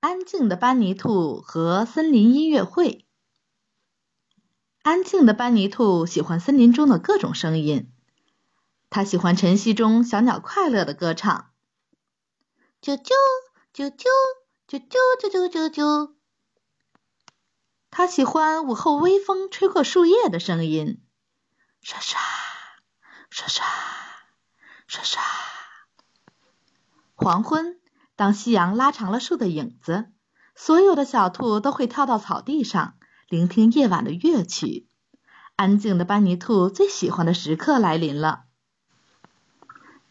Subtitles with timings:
[0.00, 3.06] 安静的班尼兔和森林音乐会。
[4.82, 7.92] 安静的班尼兔喜欢森林中的各种声音，
[8.88, 11.52] 他喜欢晨曦中小鸟快乐的歌唱，
[12.80, 13.12] 啾啾
[13.74, 14.08] 啾啾
[14.66, 16.14] 啾啾啾啾啾。
[17.90, 21.02] 他喜欢午后微风吹过树叶的声音，
[21.82, 22.18] 沙沙
[23.28, 23.64] 沙沙
[24.88, 25.20] 沙沙。
[27.14, 27.79] 黄昏。
[28.20, 30.12] 当夕阳拉长了树的影子，
[30.54, 32.98] 所有的小兔都会跳到草地上，
[33.30, 34.86] 聆听夜晚的乐曲。
[35.56, 38.42] 安静的班尼兔最喜欢的时刻来临了。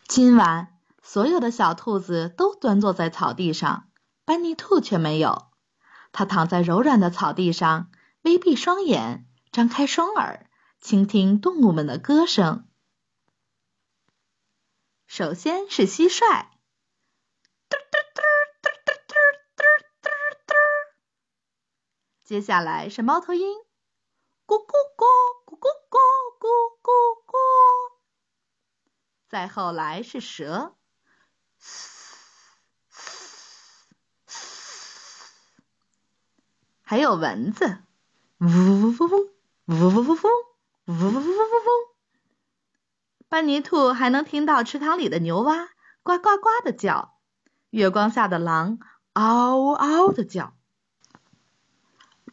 [0.08, 3.90] 今晚，所有的小兔子都端坐在草地上，
[4.26, 5.46] 班尼兔却没有。
[6.12, 7.92] 它躺在柔软的草地上，
[8.24, 10.50] 微闭双眼，张开双耳，
[10.82, 12.66] 倾听动物们的歌声。
[15.06, 16.48] 首先是蟋蟀。
[22.30, 23.58] 接下来是猫头鹰，
[24.46, 25.04] 咕咕咕
[25.48, 25.98] 咕咕咕
[26.38, 26.48] 咕
[26.80, 26.92] 咕
[27.26, 27.34] 咕。
[29.28, 30.76] 再后来是蛇，
[36.84, 37.80] 还有蚊子，
[38.38, 39.30] 呜呜呜嗡，
[39.66, 40.32] 呜呜呜嗡，
[40.86, 41.96] 呜呜呜嗡嗡。
[43.28, 45.70] 班尼兔还能听到池塘里的牛蛙
[46.04, 47.18] 呱呱呱的叫，
[47.72, 48.78] 月光下的狼
[49.14, 50.59] 嗷嗷的叫。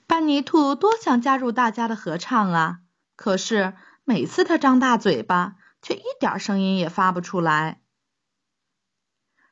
[0.06, 2.78] 班尼兔多想加入大家的合唱啊！
[3.16, 7.82] 可是每次他张大嘴巴，却一点声音也发不出来。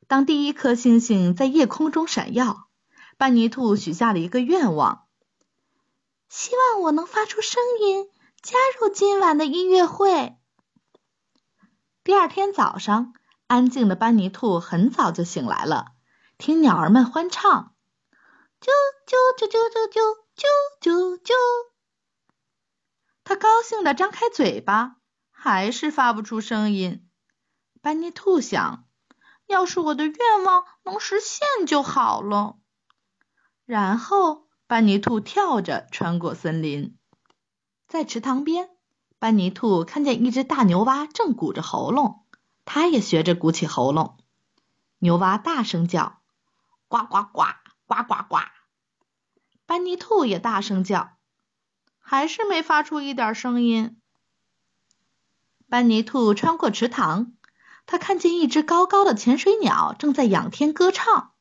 [0.07, 2.69] 当第一颗星星在夜空中闪耀，
[3.17, 5.07] 班尼兔许下了一个愿望：
[6.29, 8.07] 希望我能发出声音，
[8.43, 10.37] 加入今晚的音乐会。
[12.05, 13.13] 第二天早上，
[13.47, 15.93] 安静的班尼兔很早就醒来了，
[16.39, 17.75] 听鸟儿们欢唱：
[18.61, 18.69] 啾
[19.07, 20.24] 啾啾啾啾啾。
[20.37, 20.47] 啾
[20.81, 21.33] 啾啾！
[23.23, 24.97] 他高兴地张开嘴巴，
[25.31, 27.09] 还是发不出声音。
[27.81, 28.85] 班尼兔想：
[29.47, 32.59] 要是我的愿望能实现就好了。
[33.65, 36.99] 然后，班尼兔跳着穿过森林，
[37.87, 38.71] 在池塘边，
[39.19, 42.27] 班尼兔看见一只大牛蛙正鼓着喉咙，
[42.65, 44.19] 它也学着鼓起喉咙。
[44.99, 46.21] 牛蛙大声叫
[46.89, 47.45] ：“呱呱呱，
[47.87, 48.39] 呱呱呱。”
[49.67, 51.17] 班尼兔也大声叫，
[51.99, 53.99] 还是没发出一点声音。
[55.69, 57.33] 班尼兔穿过池塘，
[57.87, 61.33] 他看见一只高高的潜水鸟正在仰天歌唱，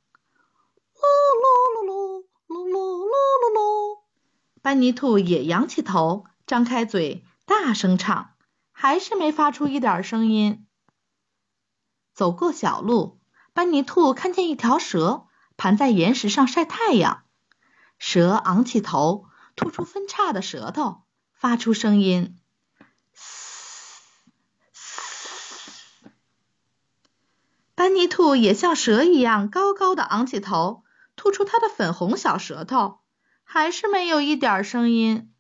[0.96, 1.04] 噜
[1.44, 4.00] 噜噜噜噜噜噜噜噜。
[4.62, 8.36] 班尼兔也仰起头，张开嘴，大声唱，
[8.72, 10.66] 还是没发出一点声音。
[12.14, 13.20] 走过小路，
[13.54, 17.23] 班尼兔看见一条蛇盘在岩石上晒太阳。
[18.06, 22.38] 蛇昂起头，吐出分叉的舌头，发出声音。
[27.76, 30.84] 班尼兔也像蛇一样高高的昂起头，
[31.16, 33.00] 吐出它的粉红小舌头，
[33.46, 35.34] 还是没有一点声音。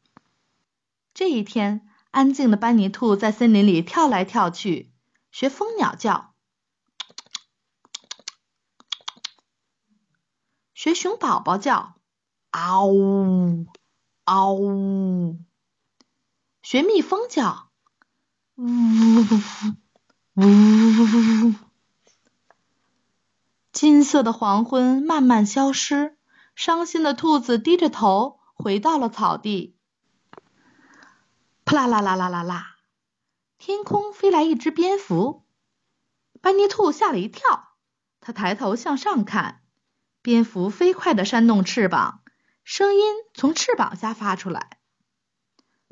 [1.14, 4.94] 这一天，安静的班尼兔在森林里跳来跳去，
[5.32, 6.34] 学蜂鸟叫，
[10.74, 12.00] 学熊宝宝叫。
[12.54, 13.66] 嗷呜，
[14.26, 15.40] 嗷呜！
[16.62, 17.72] 学蜜蜂叫，
[18.54, 19.22] 呜呜
[20.36, 21.56] 呜呜呜！
[23.72, 26.16] 金色的黄昏慢慢消失，
[26.54, 29.76] 伤心的兔子低着头回到了草地。
[31.64, 32.76] 扑啦啦啦啦啦啦！
[33.58, 35.44] 天空飞来一只蝙蝠，
[36.40, 37.70] 班尼兔吓了一跳，
[38.20, 39.64] 他抬头向上看，
[40.22, 42.20] 蝙蝠飞快地扇动翅膀。
[42.64, 43.02] 声音
[43.34, 44.80] 从翅膀下发出来。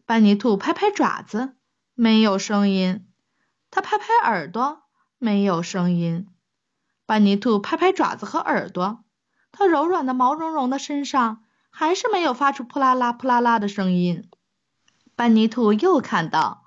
[0.05, 1.55] 班尼兔拍拍爪子，
[1.93, 3.05] 没有声音；
[3.69, 4.83] 他拍拍耳朵，
[5.17, 6.27] 没有声音。
[7.05, 9.03] 班尼兔拍拍爪子和耳朵，
[9.51, 14.29] 它柔软的毛茸茸的身上还是没有发出扑啦啦、扑啦啦的声音。
[15.16, 16.63] 班尼兔又看到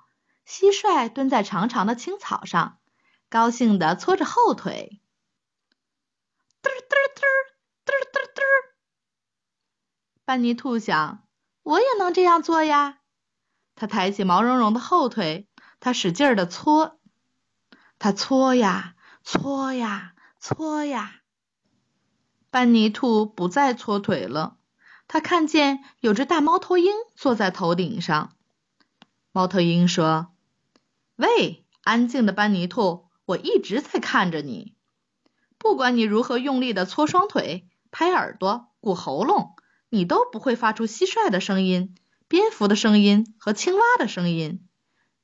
[0.47, 2.77] 蟋蟀蹲在长长的青草上，
[3.27, 5.01] 高兴地搓着后腿。
[6.61, 7.24] 嘚儿嘚儿嘚
[10.25, 11.23] 班尼兔想，
[11.61, 12.97] 我也能这样做呀。
[13.75, 15.47] 他抬起毛茸茸的后腿，
[15.79, 16.99] 他使劲儿的搓，
[17.99, 21.21] 他搓呀搓呀搓呀。
[22.49, 24.57] 班尼兔不再搓腿了，
[25.07, 28.33] 他看见有只大猫头鹰坐在头顶上。
[29.31, 30.33] 猫头鹰说
[31.17, 34.73] ：“喂，安静的班尼兔，我一直在看着你，
[35.59, 39.55] 不管你如何用力的搓双腿。”拍耳朵、鼓喉咙，
[39.89, 41.95] 你都不会发出蟋蟀的声音、
[42.27, 44.67] 蝙蝠的声音和青蛙的声音。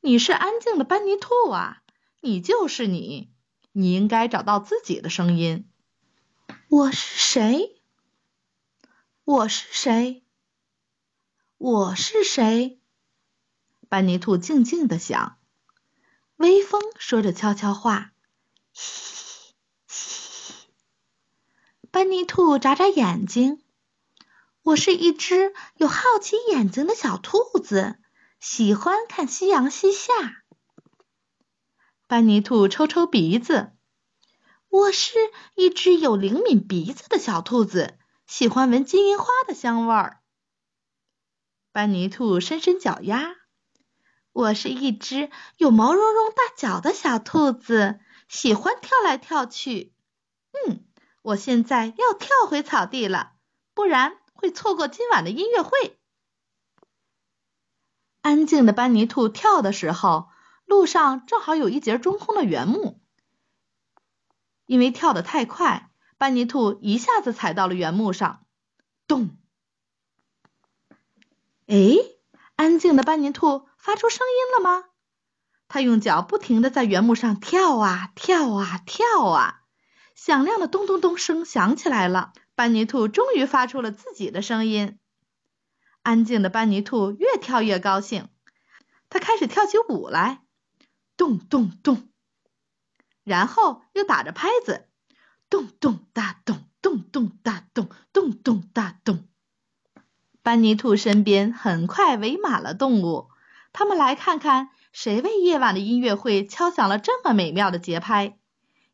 [0.01, 1.83] 你是安静的班尼兔啊，
[2.21, 3.31] 你就是你，
[3.71, 5.67] 你应该找到自己的声音。
[6.69, 7.81] 我是谁？
[9.23, 10.23] 我是谁？
[11.57, 12.79] 我是谁？
[13.89, 15.37] 班尼兔静静的想。
[16.37, 18.13] 微风说着悄悄话。
[18.73, 19.53] 嘻
[19.87, 20.53] 嘻。
[21.91, 23.61] 班尼兔眨眨眼睛。
[24.63, 27.97] 我是一只有好奇眼睛的小兔子，
[28.39, 30.13] 喜欢看夕阳西下。
[32.07, 33.71] 班尼兔抽抽鼻子。
[34.69, 35.13] 我是
[35.55, 37.97] 一只有灵敏鼻子的小兔子，
[38.27, 40.21] 喜欢闻金银花的香味儿。
[41.71, 43.35] 班尼兔伸伸脚丫。
[44.31, 47.99] 我是一只有毛茸茸大脚的小兔子，
[48.29, 49.93] 喜欢跳来跳去。
[50.51, 50.85] 嗯，
[51.23, 53.33] 我现在要跳回草地了，
[53.73, 55.99] 不然会错过今晚的音乐会。
[58.21, 60.29] 安静的班尼兔跳的时候，
[60.65, 62.99] 路上正好有一节中空的原木。
[64.65, 68.43] 因为跳得太快，班尼兔一下子踩到了原木上，
[69.05, 69.37] 咚！
[71.67, 71.97] 哎，
[72.55, 73.67] 安静的班尼兔。
[73.77, 74.85] 发出声音了吗？
[75.67, 79.61] 他用脚不停的在原木上跳啊跳啊跳啊，
[80.13, 82.33] 响亮的咚咚咚声响起来了。
[82.61, 84.99] 班尼兔终于发出了自己的声音。
[86.03, 88.27] 安静的班尼兔越跳越高兴，
[89.09, 90.43] 他开始跳起舞来，
[91.17, 92.07] 咚咚咚，
[93.23, 94.87] 然后又打着拍子，
[95.49, 99.27] 咚咚哒咚，咚咚哒咚，咚咚哒咚。
[100.43, 103.29] 班尼兔身边很快围满了动物。
[103.73, 108.37] 他们来看看谁为夜晚的音乐会敲响了这么美妙的节拍，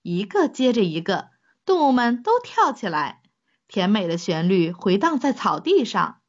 [0.03, 1.31] 一个接着一个，
[1.65, 3.21] 动物们都跳起来，
[3.67, 6.21] 甜美的旋律回荡在草地上。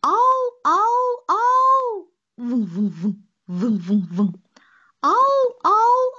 [0.00, 0.12] 嗷
[0.62, 0.76] 嗷
[1.26, 1.36] 嗷，
[2.36, 4.34] 嗡嗡嗡，嗡嗡嗡，
[5.00, 5.10] 嗷
[5.62, 5.70] 嗷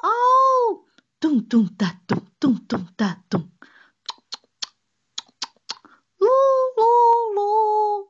[0.02, 0.86] 嗷，
[1.20, 3.50] 咚咚哒咚，咚咚哒咚，
[6.18, 6.28] 噜
[6.78, 8.10] 噜噜。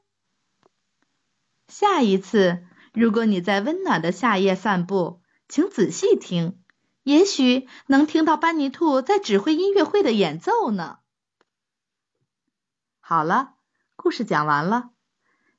[1.67, 2.65] 下一次。
[2.91, 6.59] 如果你在温暖的夏夜散步，请仔细听，
[7.03, 10.97] 也许能听到班尼兔在指挥音乐会的演奏呢。
[13.09, 13.53] 好了，
[13.95, 14.91] 故事讲完了。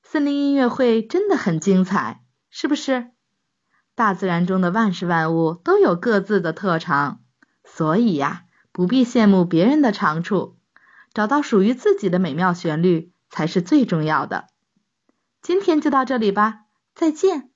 [0.05, 3.11] 森林音乐会真的很精彩，是不是？
[3.97, 7.23] 大自然中的万事万物都有各自的特长，
[7.65, 10.59] 所以呀，不必羡慕别人的长处，
[11.13, 14.47] 找到属于自己的美妙旋律才是最重要的。
[15.43, 16.67] 今天就到这里吧。
[16.95, 17.50] 再见。